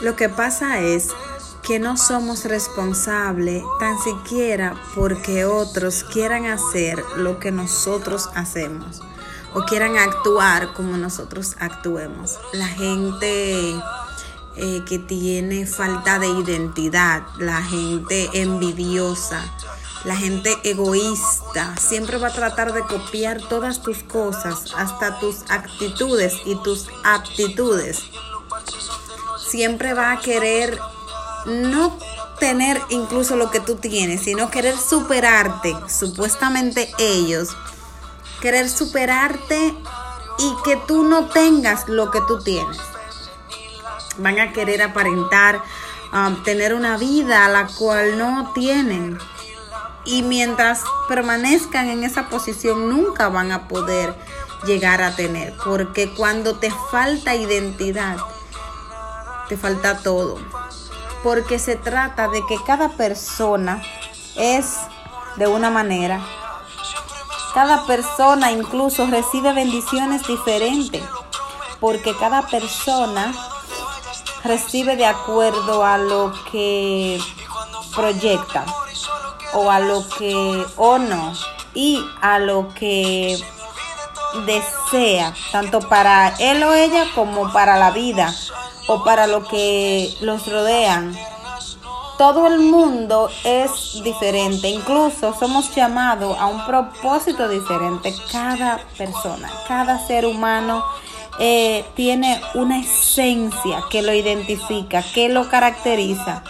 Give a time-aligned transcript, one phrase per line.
[0.00, 1.08] Lo que pasa es
[1.62, 9.02] que no somos responsables tan siquiera porque otros quieran hacer lo que nosotros hacemos
[9.54, 12.38] o quieran actuar como nosotros actuemos.
[12.52, 13.74] La gente
[14.56, 19.42] eh, que tiene falta de identidad, la gente envidiosa,
[20.04, 26.34] la gente egoísta, siempre va a tratar de copiar todas tus cosas, hasta tus actitudes
[26.44, 28.04] y tus aptitudes.
[29.50, 30.78] Siempre va a querer
[31.46, 31.96] no
[32.38, 37.56] tener incluso lo que tú tienes, sino querer superarte, supuestamente ellos,
[38.40, 39.74] querer superarte
[40.38, 42.78] y que tú no tengas lo que tú tienes.
[44.18, 45.62] Van a querer aparentar
[46.12, 49.18] um, tener una vida a la cual no tienen.
[50.04, 54.14] Y mientras permanezcan en esa posición nunca van a poder
[54.64, 55.54] llegar a tener.
[55.64, 58.16] Porque cuando te falta identidad,
[59.48, 60.38] te falta todo
[61.22, 63.82] porque se trata de que cada persona
[64.36, 64.76] es
[65.36, 66.20] de una manera.
[67.54, 71.02] Cada persona incluso recibe bendiciones diferentes,
[71.80, 73.34] porque cada persona
[74.44, 77.20] recibe de acuerdo a lo que
[77.94, 78.64] proyecta
[79.54, 81.32] o a lo que o no
[81.74, 83.42] y a lo que
[84.46, 88.34] desea, tanto para él o ella como para la vida
[88.86, 91.16] o para lo que los rodean.
[92.16, 98.12] Todo el mundo es diferente, incluso somos llamados a un propósito diferente.
[98.32, 100.84] Cada persona, cada ser humano
[101.38, 106.42] eh, tiene una esencia que lo identifica, que lo caracteriza.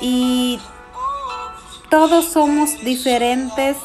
[0.00, 0.58] Y
[1.88, 3.76] todos somos diferentes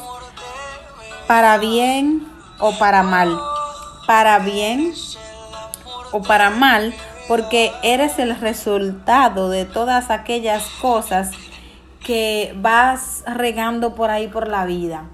[1.28, 3.38] para bien o para mal.
[4.06, 4.92] Para bien
[6.12, 6.94] o para mal,
[7.28, 11.30] porque eres el resultado de todas aquellas cosas
[12.04, 15.04] que vas regando por ahí por la vida.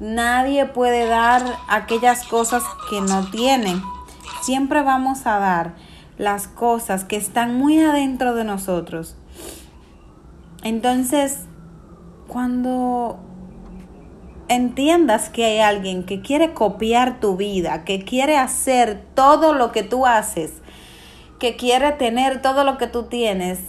[0.00, 3.80] Nadie puede dar aquellas cosas que no tienen.
[4.42, 5.74] Siempre vamos a dar
[6.18, 9.16] las cosas que están muy adentro de nosotros.
[10.62, 11.44] Entonces,
[12.26, 13.20] cuando
[14.48, 19.82] entiendas que hay alguien que quiere copiar tu vida, que quiere hacer todo lo que
[19.82, 20.52] tú haces,
[21.38, 23.60] que quiere tener todo lo que tú tienes,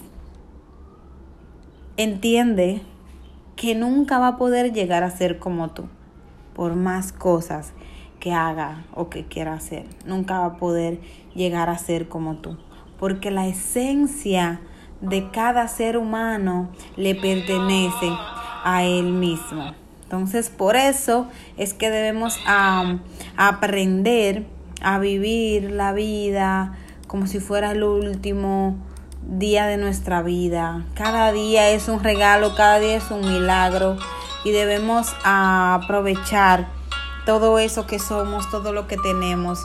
[1.98, 2.82] entiende
[3.56, 5.86] que nunca va a poder llegar a ser como tú,
[6.54, 7.74] por más cosas
[8.20, 9.86] que haga o que quiera hacer.
[10.06, 11.00] Nunca va a poder
[11.34, 12.58] llegar a ser como tú,
[13.00, 14.62] porque la esencia
[15.02, 18.12] de cada ser humano le pertenece
[18.64, 19.74] a él mismo.
[20.08, 22.40] Entonces, por eso es que debemos
[23.36, 24.46] aprender
[24.82, 28.78] a vivir la vida como si fuera el último
[29.22, 30.86] día de nuestra vida.
[30.96, 33.98] Cada día es un regalo, cada día es un milagro
[34.46, 36.70] y debemos aprovechar
[37.26, 39.60] todo eso que somos, todo lo que tenemos.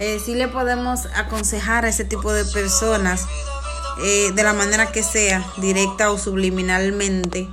[0.00, 3.26] Eh, si le podemos aconsejar a ese tipo de personas
[4.02, 7.50] eh, de la manera que sea, directa o subliminalmente,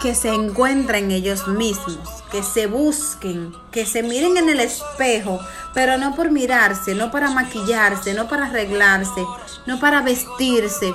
[0.00, 1.98] que se encuentren ellos mismos,
[2.30, 5.40] que se busquen, que se miren en el espejo,
[5.74, 9.24] pero no por mirarse, no para maquillarse, no para arreglarse,
[9.66, 10.94] no para vestirse,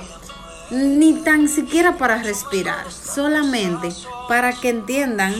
[0.70, 3.90] ni tan siquiera para respirar, solamente
[4.28, 5.34] para que entiendan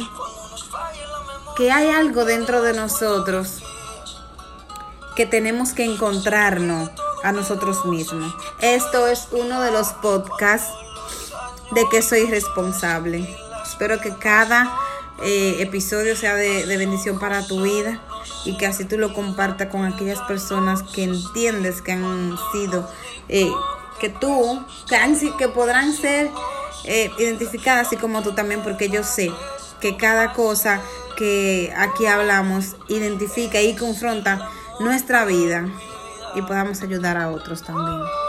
[1.57, 3.63] que hay algo dentro de nosotros
[5.17, 6.91] que tenemos que encontrarnos
[7.23, 8.35] a nosotros mismos.
[8.61, 10.75] Esto es uno de los podcasts
[11.71, 13.44] de que soy responsable.
[13.75, 14.73] Espero que cada
[15.25, 18.01] eh, episodio sea de, bendición para tu vida
[18.45, 22.89] y que así tú lo compartas con aquellas personas que entiendes que han sido,
[23.29, 23.51] eh,
[23.99, 24.65] que tú,
[25.39, 26.31] que, podrán ser
[26.85, 29.33] eh, identificadas así como tú también, porque yo sé
[29.81, 30.81] que cada cosa
[31.17, 34.49] que aquí hablamos identifica y confronta
[34.79, 35.67] nuestra vida
[36.37, 38.24] y podamos ayudar a otros también.